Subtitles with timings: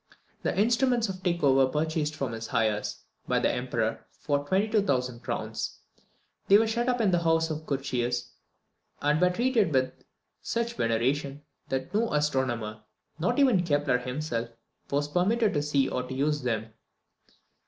[0.41, 5.77] The instruments of Tycho were purchased from his heirs, by the Emperor, for 22,000 crowns.
[6.47, 8.31] They were shut up in the house of Curtius,
[8.99, 9.91] and were treated with
[10.41, 12.81] such veneration, that no astronomer,
[13.19, 14.49] not even Kepler himself,
[14.89, 16.73] was permitted to see or to use them.